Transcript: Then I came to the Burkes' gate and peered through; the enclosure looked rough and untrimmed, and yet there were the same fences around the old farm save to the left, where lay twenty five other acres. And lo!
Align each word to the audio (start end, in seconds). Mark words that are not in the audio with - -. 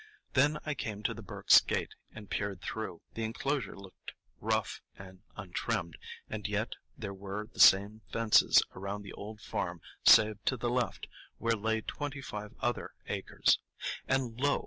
Then 0.33 0.57
I 0.65 0.73
came 0.73 1.03
to 1.03 1.13
the 1.13 1.21
Burkes' 1.21 1.61
gate 1.61 1.93
and 2.11 2.27
peered 2.27 2.59
through; 2.63 3.03
the 3.13 3.23
enclosure 3.23 3.77
looked 3.77 4.13
rough 4.39 4.81
and 4.97 5.21
untrimmed, 5.37 5.95
and 6.27 6.47
yet 6.47 6.71
there 6.97 7.13
were 7.13 7.45
the 7.53 7.59
same 7.59 8.01
fences 8.11 8.63
around 8.73 9.03
the 9.03 9.13
old 9.13 9.41
farm 9.41 9.79
save 10.03 10.43
to 10.45 10.57
the 10.57 10.71
left, 10.71 11.05
where 11.37 11.53
lay 11.55 11.81
twenty 11.81 12.19
five 12.23 12.55
other 12.61 12.95
acres. 13.05 13.59
And 14.07 14.39
lo! 14.41 14.59